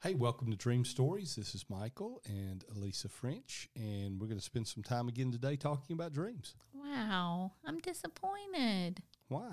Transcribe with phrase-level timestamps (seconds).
[0.00, 1.34] Hey, welcome to Dream Stories.
[1.34, 5.56] This is Michael and Elisa French, and we're going to spend some time again today
[5.56, 6.54] talking about dreams.
[6.72, 9.02] Wow, I'm disappointed.
[9.26, 9.50] Why?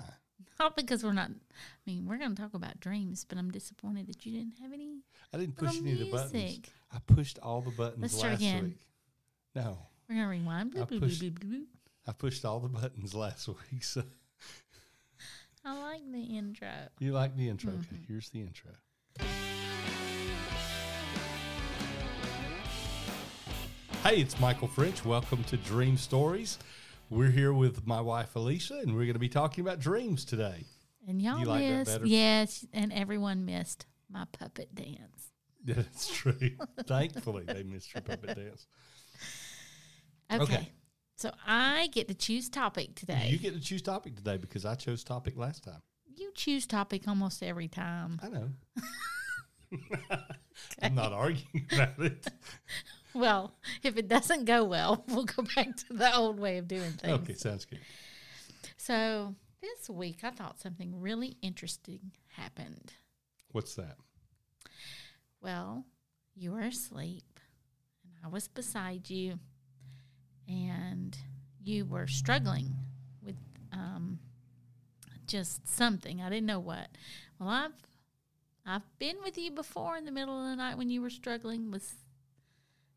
[0.60, 1.30] Not because we're not.
[1.30, 4.72] I mean, we're going to talk about dreams, but I'm disappointed that you didn't have
[4.72, 5.00] any.
[5.34, 6.60] I didn't push any of the buttons.
[6.94, 8.78] I pushed all the buttons Let's last week.
[9.56, 9.78] No,
[10.08, 10.74] We're going to rewind.
[10.76, 11.64] I Bloop, bloop, bloop, pushed- bloop.
[12.06, 13.82] I pushed all the buttons last week.
[13.82, 14.04] So
[15.64, 16.68] I like the intro.
[17.00, 17.72] you like the intro?
[17.72, 17.80] Mm-hmm.
[17.80, 18.70] Okay, here's the intro.
[24.06, 25.04] Hey, it's Michael French.
[25.04, 26.60] Welcome to Dream Stories.
[27.10, 30.62] We're here with my wife Alicia, and we're going to be talking about dreams today.
[31.08, 31.90] And y'all You like missed.
[31.90, 32.06] better?
[32.06, 35.32] Yes, and everyone missed my puppet dance.
[35.64, 36.38] That's true.
[36.86, 38.68] Thankfully, they missed your puppet dance.
[40.32, 40.42] Okay.
[40.44, 40.72] Okay.
[41.16, 43.26] So I get to choose topic today.
[43.28, 45.82] You get to choose topic today because I chose topic last time.
[46.14, 48.20] You choose topic almost every time.
[48.22, 48.50] I know.
[50.80, 52.24] I'm not arguing about it.
[53.16, 56.92] Well, if it doesn't go well, we'll go back to the old way of doing
[56.92, 57.14] things.
[57.20, 57.80] Okay, sounds good.
[58.76, 62.92] So this week, I thought something really interesting happened.
[63.52, 63.96] What's that?
[65.40, 65.84] Well,
[66.34, 67.40] you were asleep,
[68.04, 69.38] and I was beside you,
[70.46, 71.16] and
[71.62, 72.74] you were struggling
[73.22, 73.36] with
[73.72, 74.18] um,
[75.26, 76.20] just something.
[76.20, 76.88] I didn't know what.
[77.38, 77.72] Well, I've
[78.66, 81.70] I've been with you before in the middle of the night when you were struggling
[81.70, 81.94] with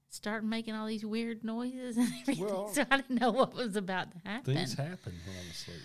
[0.09, 2.45] starting making all these weird noises and everything.
[2.45, 4.55] Well- so I didn't know what was about to happen.
[4.55, 5.81] Things happen when I'm asleep.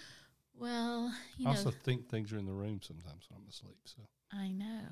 [0.58, 3.76] well, you I know, also think things are in the room sometimes when I'm asleep.
[3.84, 4.88] So I know.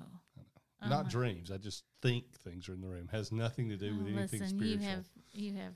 [0.83, 1.08] not uh-huh.
[1.11, 1.50] dreams.
[1.50, 3.08] I just think things are in the room.
[3.12, 4.83] Has nothing to do with Oh, anything listen, spiritual.
[4.83, 5.74] you have you have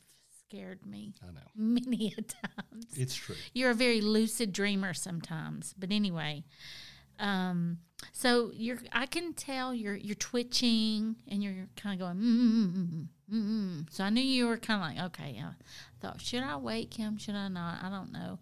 [0.49, 1.41] scared me I know.
[1.57, 2.87] many a times.
[2.97, 3.35] It's true.
[3.55, 6.45] You're a very lucid dreamer sometimes, but anyway,
[7.19, 7.79] um,
[8.13, 12.77] so you're I can tell you're you're twitching and you're kind of going mm, mm,
[12.77, 13.93] mm, mm mm mm mm.
[13.93, 15.43] So I knew you were kind of like okay.
[15.43, 15.53] I
[16.01, 17.17] thought should I wake him?
[17.19, 17.83] Should I not?
[17.83, 18.39] I don't know.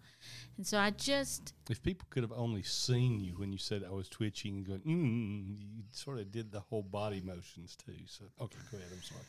[0.57, 3.91] And so I just If people could have only seen you when you said I
[3.93, 7.95] was twitching and going, mm, you sort of did the whole body motions too.
[8.07, 8.91] So okay, go ahead.
[8.93, 9.21] I'm sorry.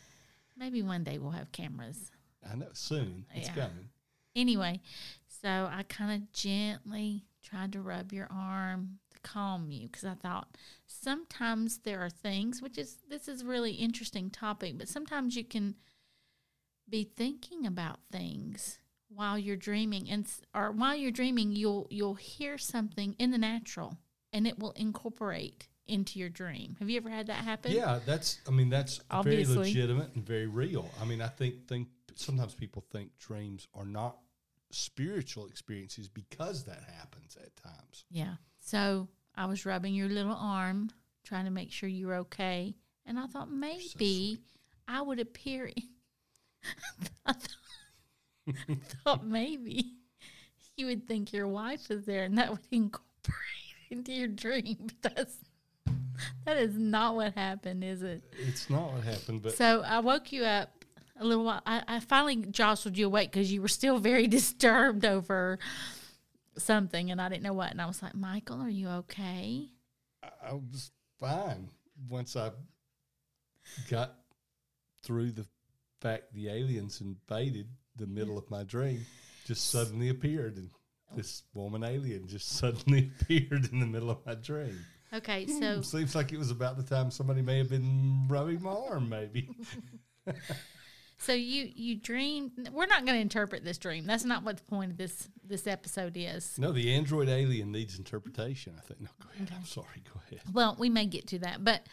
[0.58, 2.12] maybe one day we'll have cameras.
[2.50, 3.56] I know soon it's Yeah.
[3.56, 3.90] coming.
[4.36, 4.82] Anyway,
[5.42, 10.56] so I kind of gently tried to rub your arm calm you because I thought
[10.86, 15.44] sometimes there are things, which is this is a really interesting topic, but sometimes you
[15.44, 15.76] can
[16.88, 22.58] be thinking about things while you're dreaming and or while you're dreaming you'll you'll hear
[22.58, 23.98] something in the natural
[24.32, 26.76] and it will incorporate into your dream.
[26.80, 27.72] Have you ever had that happen?
[27.72, 28.40] Yeah, that's.
[28.48, 29.56] I mean, that's Obviously.
[29.56, 30.90] very legitimate and very real.
[31.02, 34.18] I mean, I think think sometimes people think dreams are not
[34.72, 38.06] spiritual experiences because that happens at times.
[38.10, 38.36] Yeah.
[38.60, 40.90] So I was rubbing your little arm,
[41.24, 42.76] trying to make sure you were okay.
[43.06, 44.40] And I thought maybe
[44.88, 45.84] I would appear in.
[47.26, 47.48] I thought,
[48.70, 49.94] I thought maybe
[50.78, 53.06] you would think your wife was there and that would incorporate
[53.90, 54.90] into your dream.
[55.02, 55.38] But that's,
[56.46, 58.24] that is not what happened, is it?
[58.48, 60.85] It's not what happened, but So I woke you up
[61.18, 61.62] a little while.
[61.66, 65.60] I, I finally jostled you awake because you were still very disturbed over
[66.58, 67.72] something, and I didn't know what.
[67.72, 69.70] And I was like, "Michael, are you okay?"
[70.24, 71.70] I, I was fine
[72.10, 72.52] once I
[73.90, 74.16] got
[75.04, 75.46] through the
[76.02, 79.06] fact the aliens invaded the middle of my dream.
[79.46, 80.70] Just suddenly appeared, and
[81.12, 81.16] oh.
[81.16, 84.80] this woman alien just suddenly appeared in the middle of my dream.
[85.14, 88.62] Okay, hmm, so Seems like it was about the time somebody may have been rubbing
[88.62, 89.50] my arm, maybe.
[91.18, 92.70] so you you dreamed.
[92.72, 94.06] We're not going to interpret this dream.
[94.06, 96.58] That's not what the point of this this episode is.
[96.58, 98.76] No, the android alien needs interpretation.
[98.78, 99.02] I think.
[99.02, 99.52] No, go ahead.
[99.56, 100.04] I'm sorry.
[100.14, 100.42] Go ahead.
[100.52, 101.88] Well, we may get to that, but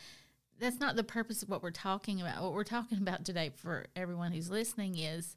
[0.59, 2.43] that's not the purpose of what we're talking about.
[2.43, 5.37] What we're talking about today for everyone who's listening is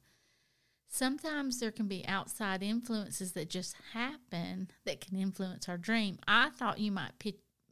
[0.87, 6.17] sometimes there can be outside influences that just happen that can influence our dream.
[6.27, 7.11] I thought you might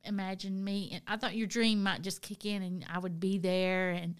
[0.03, 3.37] imagine me, and I thought your dream might just kick in and I would be
[3.37, 4.15] there and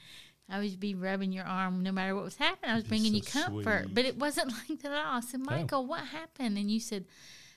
[0.50, 2.72] I would be rubbing your arm no matter what was happening.
[2.72, 3.96] I was bringing you comfort, sweet.
[3.96, 5.18] but it wasn't like that at all.
[5.18, 5.52] I said, oh.
[5.52, 6.58] Michael, what happened?
[6.58, 7.06] And you said,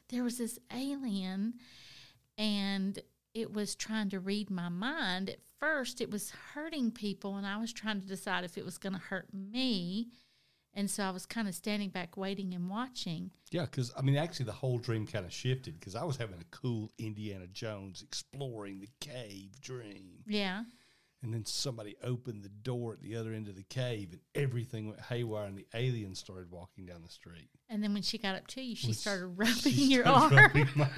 [0.09, 1.55] there was this alien
[2.39, 2.99] and
[3.35, 5.29] it was trying to read my mind.
[5.31, 8.79] At first, it was hurting people, and I was trying to decide if it was
[8.79, 10.09] going to hurt me.
[10.73, 13.31] And so I was kind of standing back, waiting and watching.
[13.51, 16.39] Yeah, because I mean, actually, the whole dream kind of shifted because I was having
[16.39, 20.65] a cool Indiana Jones exploring the cave dream, Yeah.
[21.27, 24.89] And then somebody opened the door at the other end of the cave, and everything
[24.89, 27.51] went haywire, and the alien started walking down the street.
[27.69, 30.39] And then when she got up to you, she Which- started rubbing She your started
[30.39, 30.53] arm.
[30.55, 30.89] rubbing my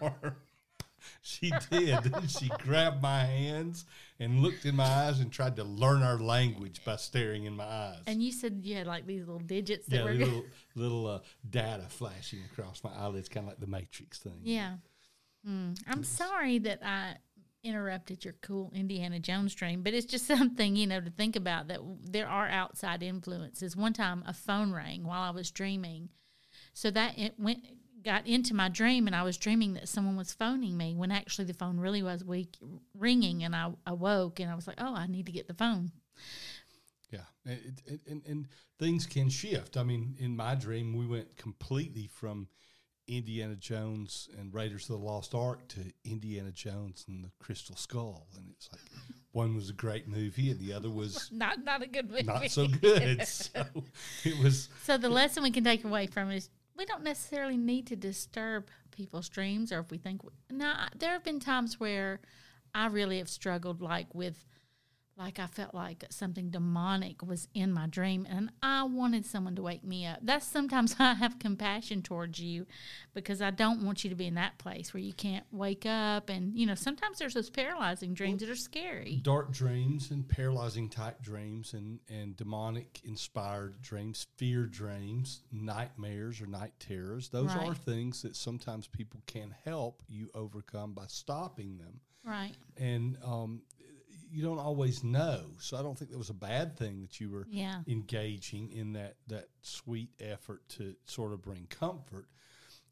[0.00, 0.36] arm.
[1.22, 2.12] she did.
[2.28, 3.86] she grabbed my hands
[4.20, 7.64] and looked in my eyes and tried to learn our language by staring in my
[7.64, 8.00] eyes.
[8.06, 10.44] And you said you had like these little digits that yeah, were little
[10.74, 11.18] little uh,
[11.48, 14.40] data flashing across my eyelids, kind of like the Matrix thing.
[14.42, 14.74] Yeah.
[15.46, 15.72] Hmm.
[15.86, 17.14] I'm sorry that I
[17.64, 21.68] interrupted your cool Indiana Jones dream, but it's just something, you know, to think about
[21.68, 23.76] that there are outside influences.
[23.76, 26.08] One time a phone rang while I was dreaming.
[26.72, 27.60] So that it went
[28.04, 31.46] got into my dream and I was dreaming that someone was phoning me when actually
[31.46, 32.56] the phone really was weak,
[32.94, 35.90] ringing and I awoke and I was like, "Oh, I need to get the phone."
[37.10, 39.76] Yeah, it- it- and and things can shift.
[39.76, 42.48] I mean, in my dream, we went completely from
[43.08, 48.26] Indiana Jones and Raiders of the Lost Ark to Indiana Jones and the Crystal Skull,
[48.36, 48.82] and it's like
[49.32, 52.22] one was a great movie and the other was Not not a good movie.
[52.24, 53.26] not so good.
[53.26, 53.64] so
[54.24, 57.56] it was So the lesson we can take away from it is we don't necessarily
[57.56, 60.20] need to disturb people's dreams, or if we think.
[60.50, 62.20] Now there have been times where
[62.74, 64.44] I really have struggled, like with,
[65.18, 69.62] like I felt like something demonic was in my dream, and I wanted someone to
[69.62, 70.20] wake me up.
[70.22, 72.66] That's sometimes I have compassion towards you,
[73.14, 76.28] because I don't want you to be in that place where you can't wake up,
[76.28, 79.20] and you know sometimes there's those paralyzing dreams that are scary.
[79.22, 86.46] dark dreams and paralyzing type dreams and, and demonic inspired dreams, fear dreams, nightmares or
[86.46, 87.28] night terrors.
[87.28, 92.00] Those are things that sometimes people can help you overcome by stopping them.
[92.24, 92.52] Right?
[92.76, 93.62] And um,
[94.30, 95.42] you don't always know.
[95.58, 97.82] So I don't think that was a bad thing that you were Yeah.
[97.86, 102.26] engaging in that, that sweet effort to sort of bring comfort.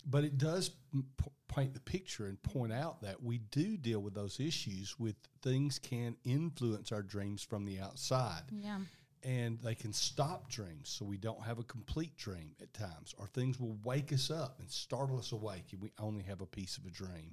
[0.09, 1.03] But it does p-
[1.49, 5.79] paint the picture and point out that we do deal with those issues with things
[5.79, 8.81] can influence our dreams from the outside Yeah.
[9.27, 13.27] And they can stop dreams so we don't have a complete dream at times or
[13.27, 16.79] things will wake us up and startle us awake and we only have a piece
[16.79, 17.33] of a dream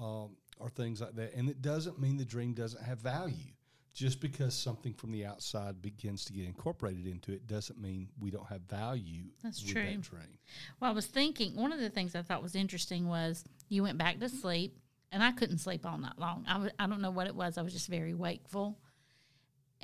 [0.00, 3.52] um, or things like that and it doesn't mean the dream doesn't have value
[3.94, 8.30] just because something from the outside begins to get incorporated into it doesn't mean we
[8.30, 9.74] don't have value That's true.
[9.82, 10.38] that dream
[10.80, 13.98] Well, I was thinking one of the things I thought was interesting was you went
[13.98, 14.76] back to sleep,
[15.12, 16.44] and I couldn't sleep all night long.
[16.48, 17.56] I w- I don't know what it was.
[17.56, 18.76] I was just very wakeful,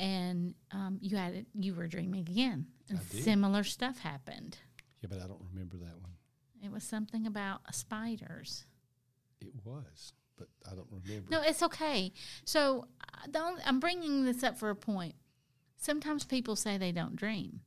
[0.01, 1.47] and um, you had it.
[1.55, 4.57] You were dreaming again, and similar stuff happened.
[5.03, 6.13] yeah but i don't remember that one
[6.65, 8.65] It was something about spiders.
[9.41, 12.13] it was but i don't remember No, it's okay.
[12.45, 15.15] So uh, the only, I'm bringing this up for a point.
[15.77, 17.61] Sometimes people say they don't dream.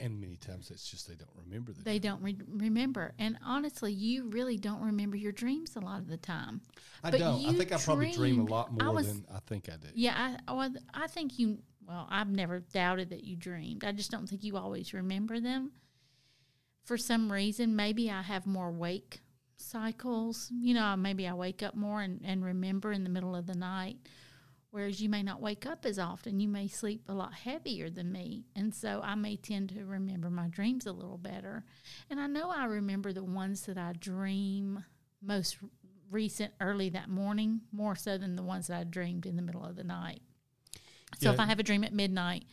[0.00, 2.12] And many times it's just they don't remember the They dream.
[2.12, 3.12] don't re- remember.
[3.18, 6.62] And honestly, you really don't remember your dreams a lot of the time.
[7.04, 9.24] i but don't i think i probably dream a dreamed- lot I more was- than
[9.34, 11.58] i think i do Yeah, I, well, I think you.
[11.86, 13.82] Well, I've never doubted that you dreamed.
[13.84, 15.72] I just don't think you always remember them.
[16.84, 19.20] For some reason, maybe I have more wake
[19.56, 20.50] cycles.
[20.52, 23.54] You know, maybe I wake up more and, and remember in the middle of the
[23.56, 23.96] night,
[24.70, 26.40] whereas you may not wake up as often.
[26.40, 28.44] You may sleep a lot heavier than me.
[28.54, 31.64] And so I may tend to remember my dreams a little better.
[32.08, 34.84] And I know I remember the ones that I dream
[35.22, 35.58] most
[36.10, 39.64] recent early that morning more so than the ones that I dreamed in the middle
[39.64, 40.22] of the night.
[41.18, 42.44] So if I have a dream at midnight,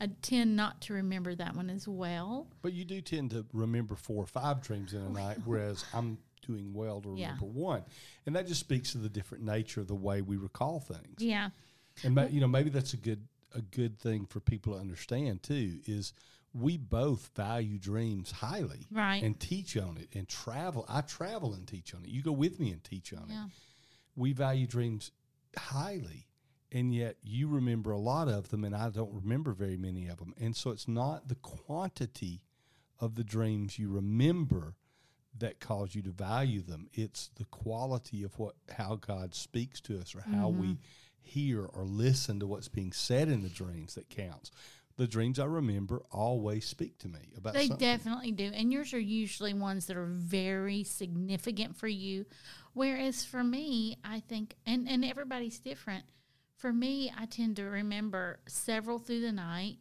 [0.00, 2.48] I tend not to remember that one as well.
[2.62, 6.18] But you do tend to remember four or five dreams in a night, whereas I'm
[6.42, 7.26] doing well to Yeah.
[7.34, 7.84] remember one,
[8.26, 11.16] and that just speaks to the different nature of the way we recall things.
[11.22, 11.50] Yeah.
[12.02, 15.80] And you know, maybe that's a good a good thing for people to understand too.
[15.86, 16.14] Is
[16.54, 19.22] we both value dreams highly, Right.
[19.22, 20.84] And teach on it and travel.
[20.88, 22.08] I travel and teach on it.
[22.10, 23.46] You go with me and teach on Yeah.
[23.46, 23.52] it.
[24.16, 25.10] We value dreams
[25.56, 26.28] highly.
[26.70, 30.16] And yet you remember a lot of them, and I don't remember very many of
[30.18, 30.32] them.
[30.38, 32.42] And so it's not the quantity
[32.98, 34.76] of the dreams you remember
[35.38, 36.88] that cause you to value them.
[36.92, 40.82] It's the quality of what how God speaks to us or how we Mm-hmm.
[41.20, 44.50] hear or listen to what's being said in the dreams that counts.
[44.96, 47.78] The dreams I remember always speak to me about They something.
[47.78, 48.50] definitely do.
[48.54, 52.26] And yours are usually ones that are very significant for you.
[52.74, 56.04] Whereas for me, I think, and, and everybody's different.
[56.56, 59.78] For me, I tend to remember several through the night.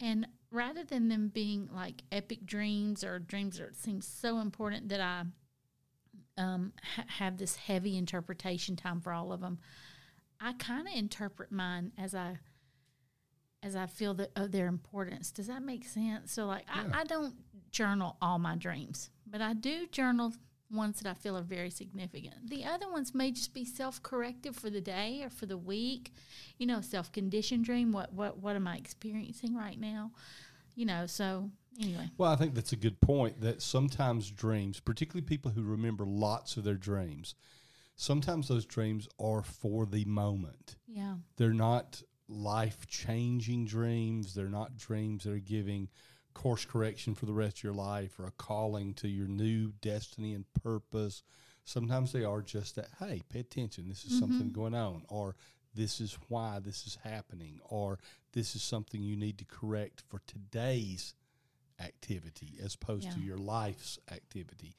[0.00, 5.00] And rather than them being like epic dreams or dreams that seem so important that
[5.00, 5.22] I
[6.38, 9.58] um, ha- have this heavy interpretation time for all of them,
[10.40, 12.38] I kind of interpret mine as I
[13.64, 15.30] as I feel that of their importance.
[15.30, 16.32] Does that make sense?
[16.32, 16.84] So like Yeah.
[16.92, 17.34] I, I don't
[17.70, 20.32] journal all my dreams, but I do journal
[20.72, 22.48] ones that I feel are very significant.
[22.48, 26.12] The other ones may just be self corrective for the day or for the week.
[26.58, 27.92] You know, self conditioned dream.
[27.92, 30.12] What what what am I experiencing right now?
[30.74, 31.50] You know, so
[31.80, 36.06] anyway, Well, I think that's a good point that sometimes dreams, particularly people who remember
[36.06, 37.34] lots of their dreams,
[37.94, 40.76] sometimes those dreams are for the moment.
[40.86, 44.34] yeah, They're not life changing dreams.
[44.34, 45.88] They're not dreams that are giving
[46.34, 50.34] course correction for the rest of your life or a calling to your new destiny
[50.34, 51.22] and purpose.
[51.64, 53.88] Sometimes they are just that, hey, pay attention.
[53.88, 54.60] This is something mm-hmm.
[54.60, 55.02] going on.
[55.08, 55.36] Or
[55.74, 57.60] this is why this is happening.
[57.64, 57.98] Or
[58.32, 61.14] this is something you need to correct for today's
[61.80, 64.76] activity as opposed to your life's activity.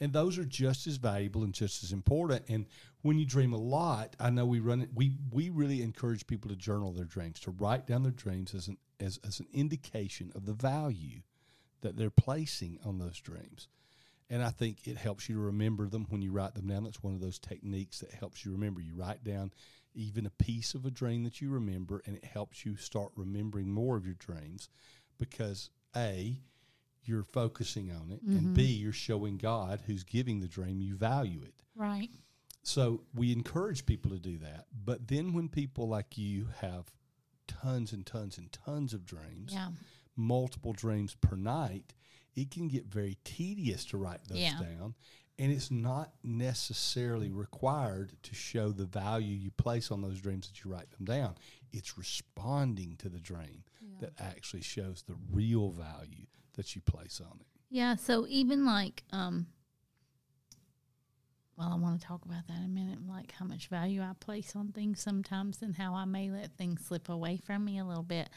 [0.00, 2.44] And those are just as valuable and just as important.
[2.48, 2.66] And
[3.02, 6.50] when you dream a lot, I know we run it, we we really encourage people
[6.50, 10.32] to journal their dreams, to write down their dreams as an as, as an indication
[10.34, 11.20] of the value
[11.82, 13.68] that they're placing on those dreams.
[14.30, 16.84] And I think it helps you to remember them when you write them down.
[16.84, 18.80] That's one of those techniques that helps you remember.
[18.80, 19.52] You write down
[19.94, 23.68] even a piece of a dream that you remember, and it helps you start remembering
[23.68, 24.70] more of your dreams
[25.18, 26.38] because A,
[27.04, 28.82] you're focusing on it, and B, mm-hmm.
[28.84, 31.54] you're showing God who's giving the dream you value it.
[31.76, 32.08] right.
[32.62, 34.66] So we encourage people to do that.
[34.84, 36.92] But then when people like you have
[37.46, 39.70] tons and tons and tons of dreams, Yeah,
[40.16, 41.94] multiple dreams per night,
[42.34, 44.58] it can get very tedious to write those Yeah.
[44.60, 44.94] down.
[45.38, 50.62] And it's not necessarily required to show the value you place on those dreams that
[50.62, 51.34] you write them down.
[51.72, 53.64] It's responding to the dream
[54.00, 57.46] that actually shows the real value that you place on it.
[57.70, 57.96] yeah.
[57.96, 59.46] So even like, um,
[61.56, 64.12] well, I want to talk about that in a minute, like how much value I
[64.18, 67.84] place on things sometimes, and how I may let things slip away from me a
[67.84, 68.28] little bit.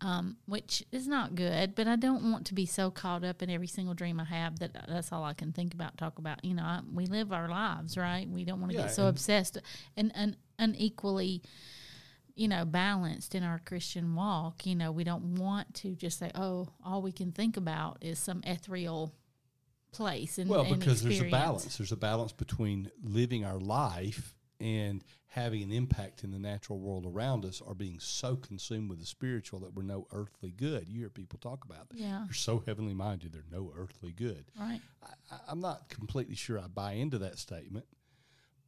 [0.00, 1.74] um, which is not good.
[1.74, 4.60] But I don't want to be so caught up in every single dream I have
[4.60, 6.44] that that's all I can think about, talk about.
[6.44, 8.28] You know, I, we live our lives, right?
[8.28, 9.58] We don't want to Yeah, get so and- obsessed
[9.96, 11.42] and, and unequally,
[12.36, 14.64] you know, balanced in our Christian walk.
[14.66, 18.20] You know, we don't want to just say, oh, all we can think about is
[18.20, 19.12] some ethereal
[19.92, 20.38] place.
[20.38, 21.76] And, Well, and because there's a balance.
[21.78, 27.04] There's a balance between living our life and having an impact in the natural world
[27.06, 30.88] around us, or being so consumed with the spiritual that we're no earthly good.
[30.88, 31.98] You hear people talk about that.
[31.98, 32.22] Yeah.
[32.24, 34.46] They're so heavenly minded, they're no earthly good.
[34.58, 34.80] Right.
[35.02, 37.84] I, I- I'm not completely sure I buy into that statement,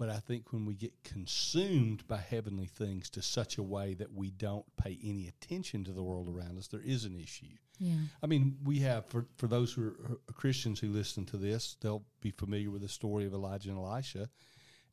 [0.00, 4.14] but I think when we get consumed by heavenly things to such a way that
[4.14, 7.59] we don't pay any attention to the world around us, there is an issue.
[7.78, 7.97] Yeah.
[8.23, 12.07] I mean, we have for for those who are Christians who listen to this, they'll
[12.23, 14.30] be familiar with the story of Elijah and Elisha,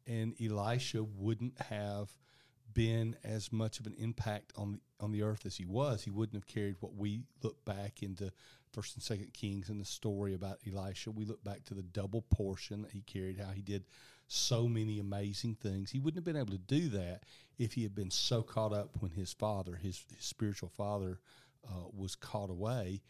[0.05, 2.11] and Elisha wouldn't have
[2.73, 6.03] been as much of an impact on the on the earth as he was.
[6.03, 8.33] He wouldn't have carried what we look back into
[8.73, 11.11] First and Second Kings and the story about Elisha.
[11.11, 13.85] We look back to the double portion that he carried, how he did
[14.27, 15.91] so many amazing things.
[15.91, 17.23] He wouldn't have been able to do that
[17.57, 21.19] if he had been so caught up when his father, his, his spiritual father,
[21.67, 23.01] uh, was caught away.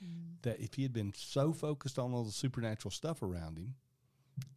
[0.44, 3.76] That if he had been so focused on all the supernatural stuff around him,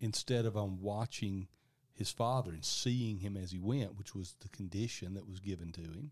[0.00, 1.49] instead of on watching
[1.95, 5.73] his father and seeing him as he went, which was the condition that was given
[5.73, 6.11] to him,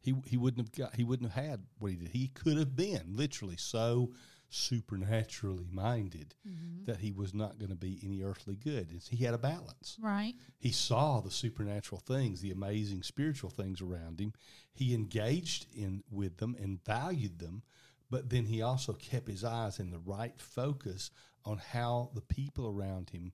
[0.00, 2.08] he he wouldn't have got he wouldn't have had what he did.
[2.08, 4.12] He could have been literally so
[4.50, 6.84] supernaturally minded mm-hmm.
[6.84, 8.88] that he was not going to be any earthly good.
[8.94, 9.96] It's, he had a balance.
[10.00, 10.34] Right.
[10.58, 14.32] He saw the supernatural things, the amazing spiritual things around him.
[14.72, 17.62] He engaged in with them and valued them,
[18.10, 21.10] but then he also kept his eyes in the right focus
[21.44, 23.32] on how the people around him,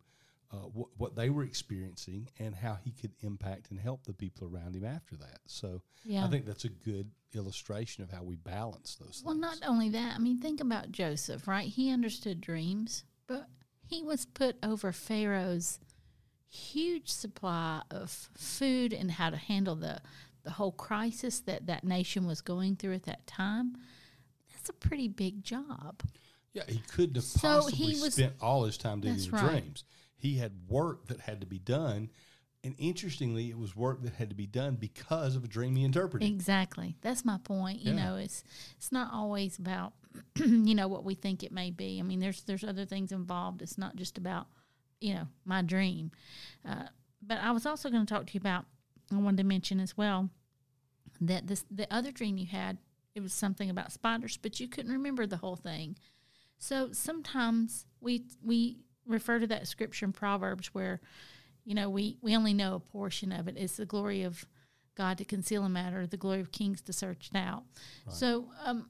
[0.54, 4.48] uh, wh- what they were experiencing, and how he could impact and help the people
[4.48, 5.40] around him after that.
[5.46, 6.24] So Yeah.
[6.24, 9.42] I think that's a good illustration of how we balance those Well, things.
[9.42, 11.68] Well, not only that, I mean, think about Joseph, right?
[11.68, 13.48] He understood dreams, but
[13.86, 15.80] he was put over Pharaoh's
[16.48, 20.00] huge supply of food and how to handle the,
[20.44, 23.76] the whole crisis that that nation was going through at that time.
[24.52, 26.02] That's a pretty big job.
[26.52, 29.62] Yeah, he couldn't have So possibly he was- spent all his time doing right.
[29.62, 29.84] dreams.
[30.24, 32.10] He had work that had to be done,
[32.64, 35.84] and interestingly, it was work that had to be done because of a dream he
[35.84, 36.26] interpreted.
[36.26, 36.96] Exactly.
[37.02, 37.80] That's my point.
[37.82, 38.06] You Yeah.
[38.06, 38.42] know, it's
[38.78, 39.92] it's not always about
[40.36, 41.98] you know what we think it may be.
[42.00, 43.60] I mean, there's there's other things involved.
[43.60, 44.46] It's not just about
[44.98, 46.10] you know my dream.
[46.66, 46.84] Uh,
[47.20, 48.64] but I was also going to talk to you about.
[49.12, 50.30] I wanted to mention as well
[51.20, 52.78] that this the other dream you had.
[53.14, 55.98] It was something about spiders, but you couldn't remember the whole thing.
[56.56, 61.00] So sometimes we we refer to that scripture in Proverbs where,
[61.64, 63.56] you know, we we only know a portion of it.
[63.56, 64.44] It's the glory of
[64.96, 67.64] God to conceal a matter, the glory of kings to search it out.
[68.10, 68.88] So, um,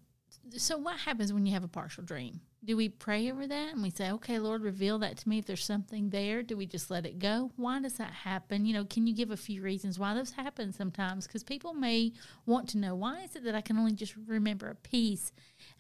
[0.56, 2.40] so what happens when you have a partial dream?
[2.64, 5.44] Do we pray over that and we say, okay, Lord, reveal that to me if
[5.44, 6.42] there's something there?
[6.42, 7.50] Do we just let it go?
[7.56, 8.64] Why does that happen?
[8.64, 11.26] You know, can you give a few reasons why those happen sometimes?
[11.26, 12.12] Because people may
[12.46, 15.30] want to know why is it that I can only just remember a piece?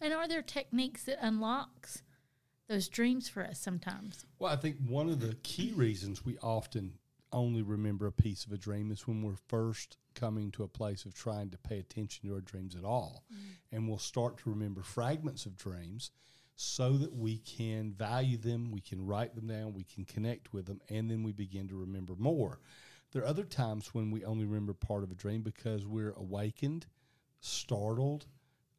[0.00, 2.02] And are there techniques that unlocks
[2.68, 4.24] those dreams for us sometimes?
[4.38, 6.94] Well, I think one of the key reasons we often
[7.32, 11.04] only remember a piece of a dream is when we're first coming to a place
[11.04, 13.24] of trying to pay attention to our dreams at all.
[13.32, 13.38] Mm.
[13.72, 16.12] And we'll start to remember fragments of dreams
[16.56, 20.66] so that we can value them, we can write them down, we can connect with
[20.66, 22.60] them, and then we begin to remember more.
[23.12, 26.86] There are other times when we only remember part of a dream because we're awakened,
[27.40, 28.26] startled,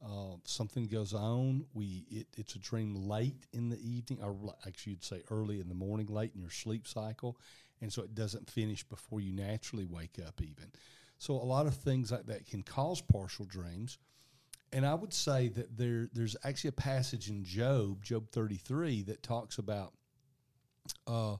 [0.06, 1.66] uh, something goes on.
[1.74, 4.36] We it, it's a dream late in the evening, or
[4.68, 7.38] actually you'd say early in the morning, late in your sleep cycle,
[7.82, 10.42] and so it doesn't finish before you naturally wake up.
[10.42, 10.72] Even
[11.18, 13.98] so, a lot of things like that can cause partial dreams.
[14.74, 19.24] And I would say that there there's actually a passage in Job, Job 33, that
[19.24, 19.94] talks about
[21.08, 21.38] uh,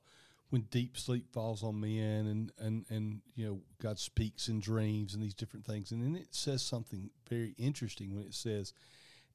[0.50, 5.14] when deep sleep falls on men and, and, and you know God speaks in dreams
[5.14, 5.92] and these different things.
[5.92, 8.74] And then it says something very interesting when it says,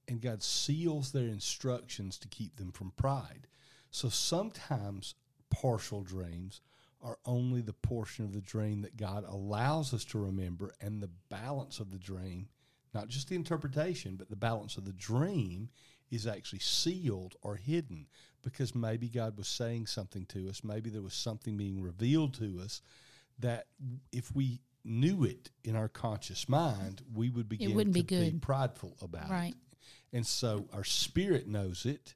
[0.09, 3.47] and God seals their instructions to keep them from pride.
[3.90, 5.14] So sometimes
[5.50, 6.61] partial dreams
[7.02, 11.11] are only the portion of the dream that God allows us to remember, and the
[11.29, 12.49] balance of the dream,
[12.95, 15.71] not just the interpretation, but the balance of the dream
[16.11, 18.07] is actually sealed or hidden
[18.43, 22.61] because maybe God was saying something to us, maybe there was something being revealed to
[22.62, 22.81] us
[23.38, 23.67] that
[24.12, 28.43] if we knew it in our conscious mind, we would begin to be good.
[28.43, 29.52] prideful about Right.
[29.55, 29.87] it.
[30.17, 32.14] And so our spirit knows it,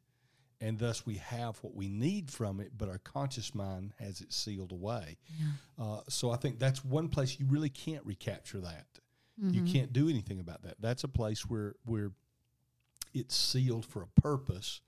[0.60, 4.32] and thus we have what we need from it, but our conscious mind has it
[4.32, 5.18] sealed away.
[5.78, 8.86] Uh, so I think that's one place you really can't recapture that.
[9.36, 10.76] You can't do anything about that.
[10.80, 12.12] That's a place where where
[13.14, 14.80] it's sealed for a purpose,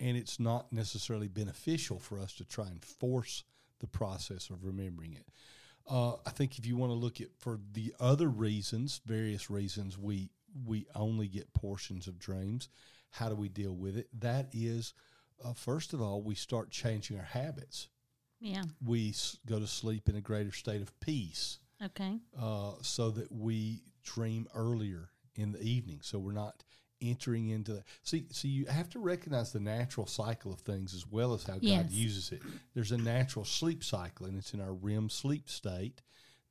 [0.00, 3.44] and it's not necessarily beneficial for us to try and force
[3.80, 5.26] the process of remembering it.
[5.88, 9.96] Uh, I think if you want to look at for the other reasons, various reasons
[9.96, 10.30] we
[10.66, 12.68] we only get portions of dreams.
[13.10, 14.08] How do we deal with it?
[14.18, 14.92] That is,
[15.44, 17.88] uh, first of all, we start changing our habits.
[18.40, 18.64] Yeah.
[18.84, 22.18] We s- go to sleep in a greater state of peace Okay.
[22.38, 26.00] uh, so that we dream earlier in the evening.
[26.02, 26.64] So we're not
[27.00, 27.84] entering into that.
[28.02, 31.54] See, so you have to recognize the natural cycle of things as well as how
[31.54, 32.42] God uses it.
[32.74, 36.02] There's a natural sleep cycle, and it's in our REM sleep state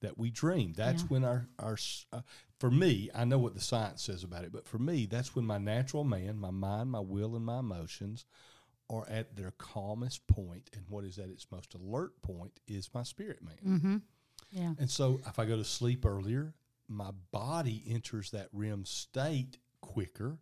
[0.01, 0.73] that we dream.
[0.75, 1.07] That's Yeah.
[1.09, 1.77] when our our
[2.13, 2.21] uh,
[2.59, 5.45] for me, I know what the science says about it, but for me, that's when
[5.45, 8.25] my natural man, my mind, my will, and my emotions
[8.89, 13.03] are at their calmest point, and what is at its most alert point is my
[13.03, 13.57] spirit man.
[13.79, 13.97] Mm-hmm.
[14.51, 14.73] Yeah.
[14.79, 16.53] And so if I go to sleep earlier,
[16.87, 19.57] my body enters that REM state
[19.87, 20.37] quicker,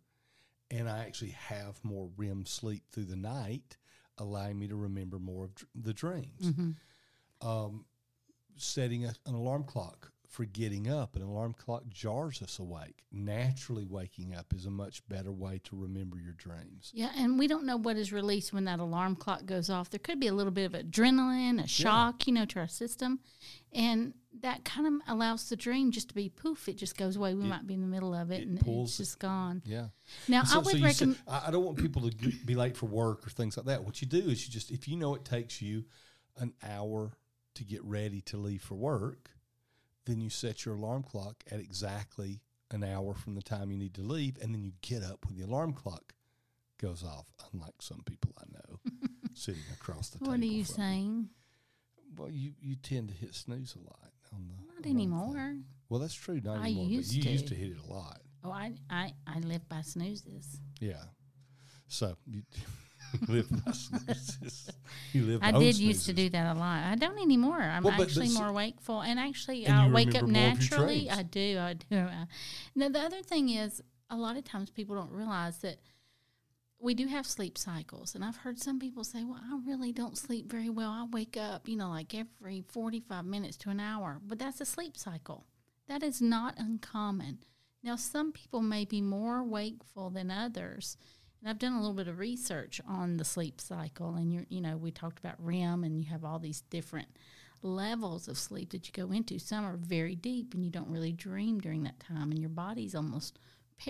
[0.70, 3.76] and I actually have more REM sleep through the night,
[4.18, 6.42] allowing me to remember more of the dreams.
[6.42, 7.48] Mm-hmm.
[7.48, 7.84] Um,
[8.56, 13.04] setting a, an alarm clock for getting up, an alarm clock jars us awake.
[13.12, 16.90] Naturally, waking up is a much better way to remember your dreams.
[16.92, 19.90] Yeah, and we don't know what is released when that alarm clock goes off.
[19.90, 23.20] There could be a little bit of adrenaline, a shock, you know, to our system.
[23.72, 27.34] And that kind of allows the dream just to be poof, it just goes away.
[27.34, 29.02] We might be in the middle of it, it and it's it.
[29.02, 29.62] just gone.
[29.64, 29.86] Yeah.
[30.28, 31.18] Now, So, I would so recommend.
[31.26, 33.84] I don't want people to be late for work or things like that.
[33.84, 35.84] What you do is you just, if you know it takes you
[36.38, 37.12] an hour
[37.54, 39.30] to get ready to leave for work,
[40.06, 42.40] then you set your alarm clock at exactly
[42.72, 45.36] an hour from the time you need to leave, and then you get up when
[45.36, 46.14] the alarm clock
[46.80, 47.26] goes off.
[47.52, 48.80] Unlike some people I know
[49.34, 50.32] sitting across the table.
[50.32, 50.76] what are you from me.
[50.82, 51.28] saying?
[52.16, 54.92] Well, you you tend to hit snooze a lot on the Not alarm thing.
[54.94, 55.56] anymore.
[55.88, 56.40] Well, that's true.
[56.42, 56.86] Not I anymore.
[56.86, 57.54] used but you used to.
[57.54, 58.20] to hit it a lot.
[58.42, 60.60] Oh, I, I, I live by snoozes.
[60.80, 61.02] Yeah.
[61.88, 62.42] So you
[63.28, 64.70] live by snoozes.
[65.12, 66.84] You live I did used to do that a lot.
[66.84, 67.60] I don't anymore.
[67.60, 70.32] I'm Well, but- but actually s- more wakeful, and actually, And I wake up remember
[70.38, 71.10] more of your naturally.
[71.10, 71.58] I do.
[71.58, 71.96] I do.
[71.96, 72.26] Uh,
[72.74, 75.78] Now, the other thing is, a lot of times people don't realize that
[76.78, 80.16] we do have sleep cycles, and I've heard some people say, "Well, I really don't
[80.18, 80.90] sleep very well.
[80.90, 84.66] I wake up, you know, like every forty-five minutes to an hour." But that's a
[84.66, 85.46] sleep cycle.
[85.88, 87.38] That is not uncommon.
[87.82, 90.96] Now, some people may be more wakeful than others.
[91.46, 94.60] And I've done a little bit of research on the sleep cycle, and you're, you
[94.60, 97.06] know, we talked about REM, and you have all these different
[97.62, 99.38] levels of sleep that you go into.
[99.38, 102.96] Some are very deep, and you don't really dream during that time, and your body's
[102.96, 103.38] almost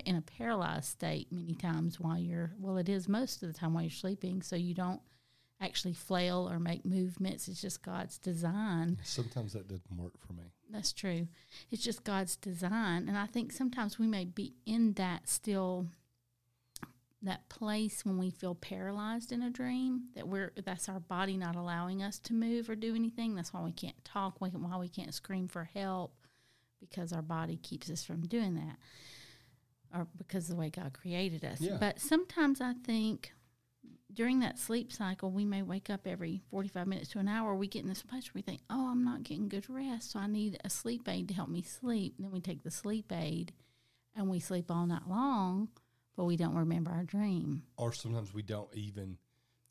[0.05, 3.73] in a paralyzed state many times while you're, well, it is most of the time
[3.73, 5.01] while you're sleeping, so you don't
[5.59, 7.49] actually flail or make movements.
[7.49, 8.99] It's just God's design.
[9.03, 10.53] Sometimes that didn't work for me.
[10.69, 11.27] That's true.
[11.71, 13.09] It's just God's design.
[13.09, 15.87] And I think sometimes we may be in that still
[17.27, 21.55] that place when we feel paralyzed in a dream that we're that's our body not
[21.55, 23.35] allowing us to move or do anything.
[23.35, 26.15] That's why we can't talk why we can't scream for help
[26.81, 28.77] because our body keeps us from doing that
[29.95, 31.61] or because of the way god created us.
[31.61, 31.77] Yeah.
[31.79, 33.33] but sometimes i think
[34.13, 37.67] during that sleep cycle we may wake up every 45 minutes to an hour we
[37.67, 40.27] get in this place where we think oh i'm not getting good rest so i
[40.27, 42.15] need a sleep aid to help me sleep.
[42.19, 43.53] Then we take the sleep aid
[44.15, 45.69] and we sleep all night long
[46.17, 47.63] but we don't remember our dream.
[47.77, 49.19] Or sometimes we don't even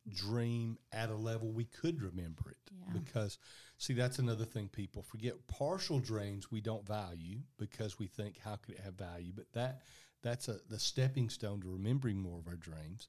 [0.08, 2.58] dream at a level we could remember it.
[2.72, 3.00] Yeah.
[3.00, 3.38] because
[3.78, 5.02] see that's another thing people.
[5.02, 9.34] Forget partial dreams we don't value because we think how could it have value?
[9.36, 9.82] But that
[10.22, 13.08] that's a the stepping stone to remembering more of our dreams.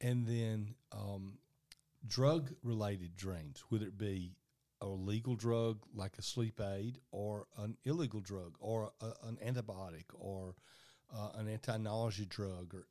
[0.00, 1.38] And then um,
[2.06, 4.34] drug related dreams whether it be
[4.80, 10.06] a legal drug like a sleep aid or an illegal drug or a, an antibiotic
[10.14, 10.54] or
[11.14, 12.86] uh, an anti-nausea drug or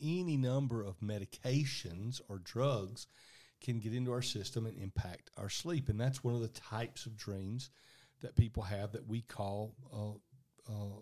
[0.00, 3.06] any number of medications or drugs
[3.62, 5.88] can get into our system and impact our sleep.
[5.88, 7.70] And that's one of the types of dreams
[8.20, 11.00] that people have that we call uh, uh,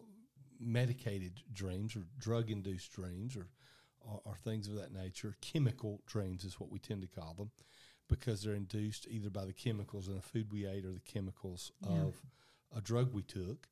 [0.61, 3.49] medicated dreams or drug-induced dreams or,
[4.01, 5.35] or, or things of that nature.
[5.41, 7.51] Chemical dreams is what we tend to call them
[8.09, 11.73] because they're induced either by the chemicals in a food we ate or the chemicals
[11.89, 12.03] Yeah.
[12.03, 12.15] of
[12.77, 13.69] a drug we took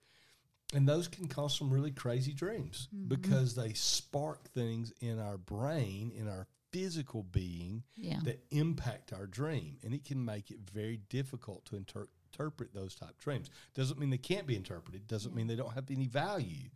[0.73, 3.09] and those can cause some really crazy dreams Mm-hmm.
[3.09, 9.27] because they spark things in our brain, in our physical being yeah that impact our
[9.27, 9.77] dream.
[9.85, 13.51] And it can make it very difficult to inter- interpret those type dreams.
[13.75, 16.71] Doesn't mean they can't be interpreted, doesn't mean they don't have any value,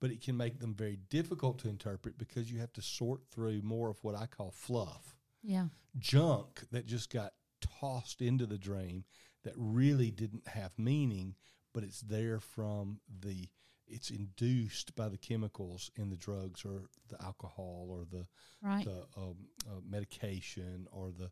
[0.00, 3.62] but it can make them very difficult to interpret because you have to sort through
[3.62, 5.66] more of what I call fluff yeah
[5.98, 7.32] junk that just got
[7.80, 9.04] tossed into the dream
[9.44, 11.34] that really didn't have meaning,
[11.78, 13.46] but it's there from the
[13.86, 18.26] it's induced by the chemicals in the drugs or the alcohol or the
[18.60, 21.30] right the um, uh, medication or the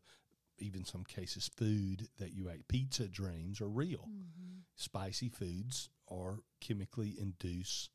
[0.59, 2.65] even some cases food that you ate.
[2.69, 4.07] Pizza dreams are real.
[4.09, 4.59] Mm-hmm.
[4.77, 7.89] Spicy foods are chemically induce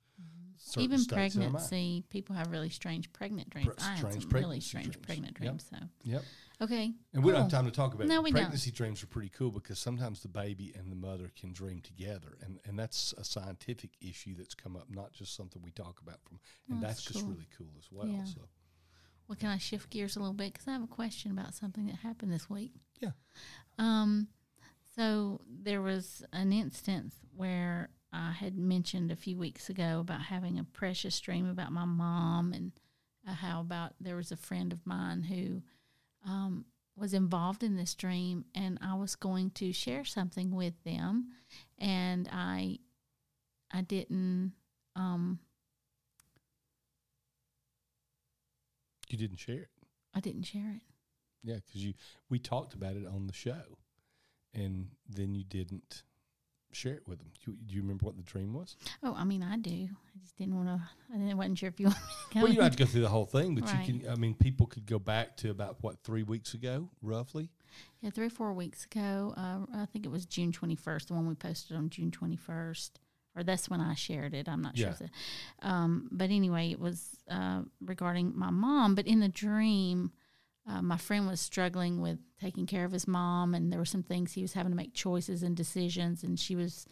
[0.57, 1.55] certain even states in our mind.
[1.69, 5.07] pregnancy people have really strange pregnant dreams Pre- i had some really strange dreams.
[5.07, 5.49] pregnant Yep.
[5.49, 6.25] dreams so Yep.
[6.61, 8.23] okay And we don't have time to talk about No, it.
[8.25, 8.43] we don't.
[8.43, 12.39] Pregnancy dreams are pretty cool because sometimes the baby and the mother can dream together.
[12.43, 16.23] And, and that's a scientific issue that's come up, not just something we talk about
[16.23, 16.39] from.
[16.69, 18.07] And Oh, that's, that's just really cool as well.
[18.07, 18.25] Yeah.
[18.25, 18.43] So,
[19.29, 20.53] Well, can I shift gears a little bit?
[20.53, 22.73] Because I have a question about something that happened this week.
[23.01, 23.11] Yeah.
[23.79, 24.29] Um,
[24.95, 30.59] so there was an instance where I had mentioned a few weeks ago about having
[30.59, 32.73] a precious dream about my mom and
[33.27, 35.63] uh, how about there was a friend of mine who
[36.29, 36.65] um,
[36.97, 41.29] was involved in this dream, and I was going to share something with them,
[41.79, 42.79] and I,
[43.73, 44.53] I didn't.
[44.95, 45.39] Um,
[49.09, 49.71] you didn't share it.
[50.15, 50.83] I didn't share it.
[51.43, 51.95] Yeah, because you
[52.29, 53.79] we talked about it on the show,
[54.55, 56.03] and then you didn't
[56.75, 57.29] share it with them.
[57.45, 58.77] Do you, do you remember what the dream was?
[59.03, 59.71] Oh, I mean, I do.
[59.71, 60.81] I just didn't want to.
[61.13, 61.99] I didn't, wasn't sure if you want
[62.33, 62.39] to.
[62.39, 63.87] Well, you don't have to go through the whole thing, but Right.
[63.89, 64.11] you can.
[64.11, 67.51] I mean, people could go back to about what three weeks ago, roughly.
[68.01, 69.35] yeah, three or four weeks ago.
[69.37, 71.09] Uh, I think it was June twenty first.
[71.09, 73.01] The one we posted on June twenty first,
[73.37, 74.49] or that's when I shared it.
[74.49, 74.87] I'm not sure.
[74.89, 74.93] Yeah.
[74.93, 75.11] If it,
[75.63, 78.95] um, but anyway, it was uh, regarding my mom.
[78.95, 80.13] But in the dream,
[80.67, 84.03] uh, my friend was struggling with taking care of his mom, and there were some
[84.03, 86.87] things he was having to make choices and decisions, and she was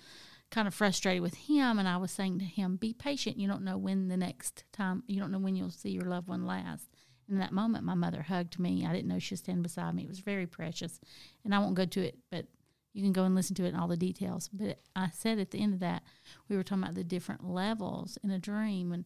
[0.50, 1.78] kind of frustrated with him.
[1.78, 3.38] And I was saying to him, "Be patient.
[3.38, 5.04] You don't know when the next time.
[5.06, 6.88] You don't know when you'll see your loved one last."
[7.28, 8.84] In that moment, my mother hugged me.
[8.84, 10.02] I didn't know she was standing beside me.
[10.02, 11.00] It was very precious,
[11.44, 12.46] and I won't go to it, but
[12.92, 14.50] you can go and listen to it and all the details.
[14.52, 16.02] But I said at the end of that,
[16.48, 19.04] we were talking about the different levels in a dream, and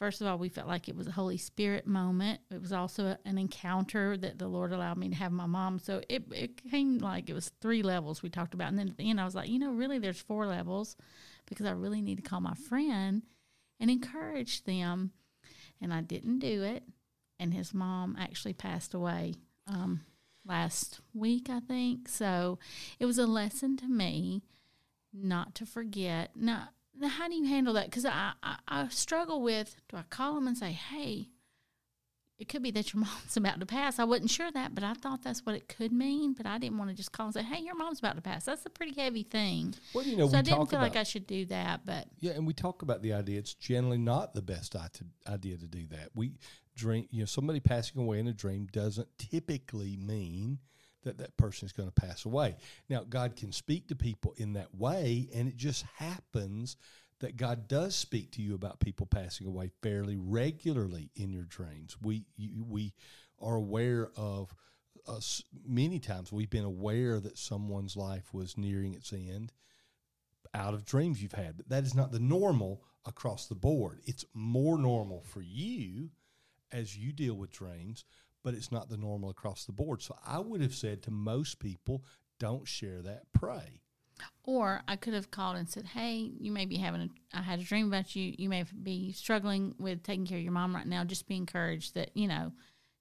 [0.00, 2.40] First of all, we felt like it was a Holy Spirit moment.
[2.50, 5.78] It was also a- an encounter that the Lord allowed me to have my mom.
[5.78, 8.68] So it, it came like it was three levels we talked about.
[8.70, 10.96] And then at the end, I was like, you know, really, there's four levels
[11.44, 13.24] because I really need to call my friend
[13.78, 15.12] and encourage them.
[15.82, 16.82] And I didn't do it.
[17.38, 19.34] And his mom actually passed away
[19.66, 20.00] um,
[20.46, 22.08] last week, I think.
[22.08, 22.58] So
[22.98, 24.44] it was a lesson to me
[25.12, 26.30] not to forget.
[26.36, 27.86] Now, now how do you handle that?
[27.86, 31.28] Because I, I, I struggle with do I call them and say, hey,
[32.38, 33.98] it could be that your mom's about to pass.
[33.98, 36.32] I wasn't sure that, but I thought that's what it could mean.
[36.32, 38.44] But I didn't want to just call and say, hey, your mom's about to pass.
[38.44, 39.74] That's a pretty heavy thing.
[39.94, 41.84] Well, you know, so I didn't feel about like I should do that.
[41.84, 44.74] But Yeah, and we talk about the idea it's generally not the best
[45.28, 46.10] idea to do that.
[46.14, 46.32] We
[46.74, 50.58] dream, you know, somebody passing away in a dream doesn't typically mean
[51.02, 52.56] that that person is going to pass away.
[52.88, 56.76] Now, God can speak to people in that way, and it just happens
[57.20, 61.96] that God does speak to you about people passing away fairly regularly in your dreams.
[62.02, 62.94] We you, we
[63.40, 64.54] are aware of
[65.08, 69.52] uh, us many times we've been aware that someone's life was nearing its end
[70.54, 74.00] out of dreams you've had, but that is not the normal across the board.
[74.04, 76.10] It's more normal for you
[76.72, 78.04] as you deal with dreams,
[78.42, 80.02] but it's not the normal across the board.
[80.02, 82.04] So I would have said to most people,
[82.38, 83.80] don't share that, pray.
[84.44, 87.38] Or I could have called and said, "Hey, you may be having a.
[87.38, 88.34] I had a dream about you.
[88.36, 91.04] You may be struggling with taking care of your mom right now.
[91.04, 92.52] Just be encouraged that you know,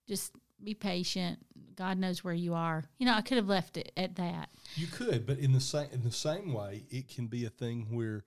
[0.07, 0.31] just
[0.63, 1.39] be patient.
[1.75, 2.83] God knows where you are.
[2.99, 4.49] You know, I could have left it at that.
[4.75, 7.87] You could, but in the same in the same way, it can be a thing
[7.89, 8.23] where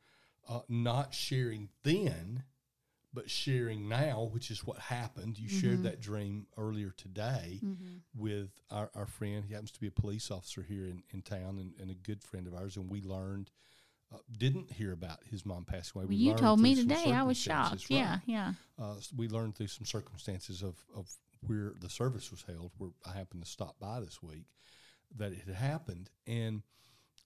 [0.49, 2.45] uh, not sharing then,
[3.15, 5.39] but sharing now, which is what happened.
[5.39, 7.61] You shared that dream earlier today
[8.17, 9.45] with our, our friend.
[9.47, 12.23] He happens to be a police officer here in, in town and, and a good
[12.23, 12.77] friend of ours.
[12.77, 13.51] And we learned,
[14.15, 16.05] uh, didn't hear about his mom passing away.
[16.07, 17.13] Well, We you told me today.
[17.13, 17.73] I was shocked.
[17.91, 17.99] right.
[17.99, 18.53] Yeah, yeah.
[18.81, 21.11] Uh, s- we learned through some circumstances of, of
[21.47, 24.45] where the service was held, where I happened to stop by this week,
[25.17, 26.09] that it had happened.
[26.27, 26.63] And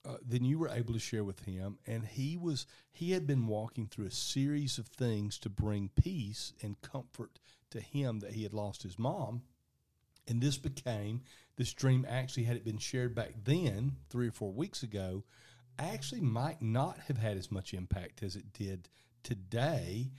[0.07, 3.47] uh, then you were able to share with him, and he was he had been
[3.47, 7.39] walking through a series of things to bring peace and comfort
[7.71, 9.43] to him that he had lost his mom.
[10.29, 11.23] And this became
[11.57, 15.25] this dream actually had it been shared back then, three or four weeks ago,
[15.79, 18.89] actually might not have had as much impact as it did
[19.23, 20.11] today,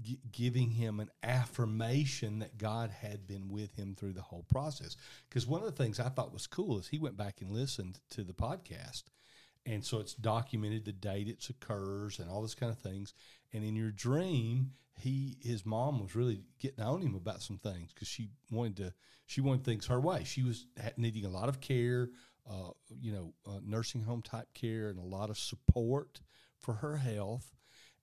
[0.00, 4.96] gi- giving him an affirmation that God had been with him through the whole process.
[5.28, 8.00] Because one of the things I thought was cool is he went back and listened
[8.10, 9.04] to the podcast.
[9.66, 13.14] And so it's documented the date it occurs and all this kind of things.
[13.52, 17.92] And in your dream, he his mom was really getting on him about some things
[17.92, 18.92] because she wanted to
[19.26, 20.24] she wanted things her way.
[20.24, 22.10] She was needing a lot of care,
[22.48, 26.20] uh, you know, uh, nursing home type care and a lot of support
[26.58, 27.54] for her health.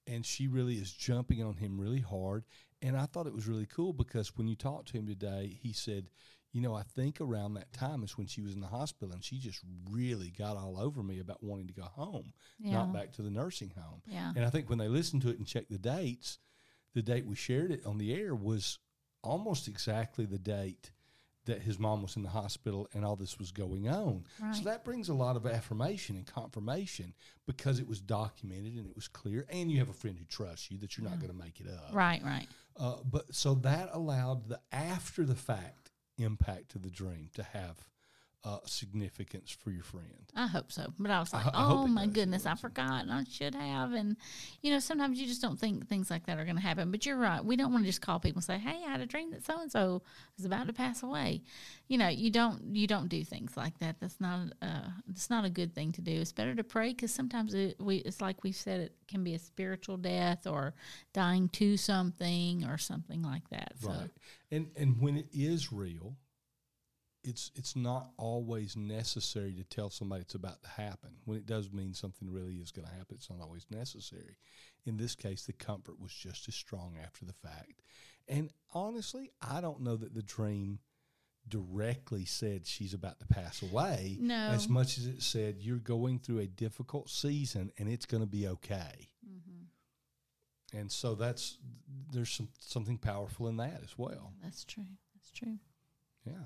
[0.07, 2.43] And she really is jumping on him really hard.
[2.81, 5.73] And I thought it was really cool because when you talked to him today, he
[5.73, 6.09] said,
[6.53, 9.23] you know, I think around that time is when she was in the hospital and
[9.23, 9.59] she just
[9.89, 12.73] really got all over me about wanting to go home, Yeah.
[12.73, 14.01] not back to the nursing home.
[14.05, 14.33] Yeah.
[14.35, 16.39] And I think when they listened to it and checked the dates,
[16.93, 18.79] the date we shared it on the air was
[19.23, 20.91] almost exactly the date
[21.45, 24.25] that his mom was in the hospital and all this was going on.
[24.53, 27.13] So that brings a lot of affirmation and confirmation
[27.47, 30.69] because it was documented and it was clear, and you have a friend who trusts
[30.69, 31.89] you that you're not going to make it up.
[31.93, 32.47] Right, right.
[32.77, 35.90] Uh, but so that allowed the after the fact
[36.23, 37.85] impact to the dream to have
[38.43, 40.07] uh, significance for your friend.
[40.35, 40.91] I hope so.
[40.97, 42.15] But I was like, ho- I oh my does.
[42.15, 43.93] goodness, I forgot and I should have.
[43.93, 44.17] And,
[44.61, 46.89] you know, sometimes you just don't think things like that are going to happen.
[46.89, 47.43] But you're right.
[47.43, 49.45] We don't want to just call people and say, hey, I had a dream that
[49.45, 50.01] so and so
[50.39, 51.43] is about to pass away.
[51.87, 53.97] You know, you don't you don't do things like that.
[53.99, 56.11] That's not uh, it's not a good thing to do.
[56.11, 59.35] It's better to pray because sometimes it, we it's like we've said it can be
[59.35, 60.73] a spiritual death or
[61.13, 63.73] dying to something or something like that.
[63.81, 64.09] So Right.
[64.49, 66.15] And and when it is real,
[67.23, 71.11] it's it's not always necessary to tell somebody it's about to happen.
[71.25, 74.37] When it does mean something really is going to happen, it's not always necessary.
[74.85, 77.81] In this case, the comfort was just as strong after the fact.
[78.27, 80.79] And honestly, I don't know that the dream
[81.47, 84.35] directly said she's about to pass away No.
[84.51, 88.29] as much as it said you're going through a difficult season and it's going to
[88.29, 89.09] be okay.
[89.27, 90.77] Mm-hmm.
[90.77, 91.57] And so that's
[92.11, 94.33] there's some something powerful in that as well.
[94.43, 94.85] that's true.
[95.15, 95.57] That's true.
[96.25, 96.45] Yeah.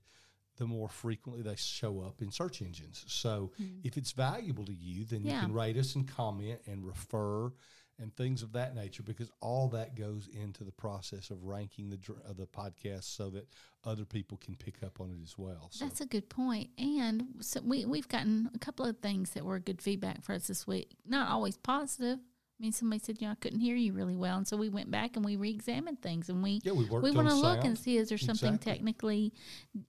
[0.58, 3.04] the more frequently they show up in search engines.
[3.08, 3.80] So mm.
[3.84, 7.52] if it's valuable to you, then you can rate us and comment and refer
[8.00, 12.00] and things of that nature because all that goes into the process of ranking the
[12.28, 13.48] of the podcast so that
[13.84, 15.70] other people can pick up on it as well.
[15.72, 16.70] So That's a good point.
[16.78, 20.48] And so we, we've gotten a couple of things that were good feedback for us
[20.48, 20.96] this week.
[21.06, 22.20] Not always positive.
[22.62, 24.38] I mean, somebody said, you know, I couldn't hear you really well.
[24.38, 27.10] And so we went back and we re examined things and we, yeah, we we
[27.10, 28.72] want to look and see is there something Exactly.
[28.72, 29.34] technically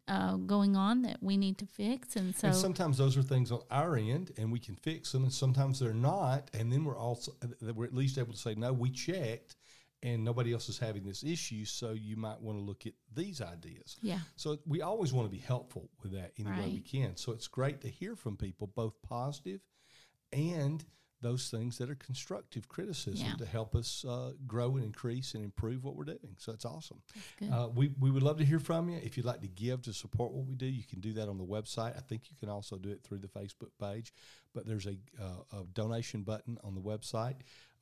[0.09, 2.17] uh, going on that we need to fix.
[2.17, 5.25] And so, and sometimes those are things on our end, and we can fix them,
[5.25, 6.51] and sometimes they're not.
[6.55, 9.57] And then we're also we're at least able to say, no, we checked,
[10.03, 11.67] and nobody else is having this issue.
[11.67, 13.99] So you might want to look at these ideas.
[14.01, 17.17] yeah, So we always want to be helpful with that any way we can.
[17.17, 19.61] So it's great to hear from people, both positive
[20.33, 20.83] and
[21.23, 23.37] those things that are constructive criticism Yeah.
[23.37, 26.35] to help us uh, grow and increase and improve what we're doing.
[26.37, 27.01] So it's awesome.
[27.51, 28.99] Uh, we, we would love to hear from you.
[29.03, 31.39] If you'd like to give to support what we do, you can do that on
[31.39, 31.97] the website.
[31.97, 34.13] I think you can also do it through the Facebook page,
[34.53, 37.37] but there's a, uh, a donation button on the website.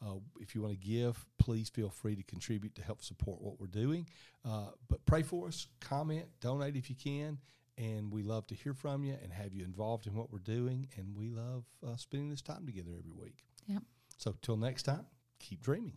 [0.05, 3.59] Uh, if you want to give, please feel free to contribute to help support what
[3.61, 4.07] we're doing.
[4.47, 7.39] Uh, but pray for us, comment, donate if you can.
[7.81, 10.89] And we love to hear from you and have you involved in what we're doing.
[10.97, 13.45] And we love uh, spending this time together every week.
[13.69, 13.83] Yep.
[14.19, 15.07] So till next time,
[15.39, 15.97] keep dreaming.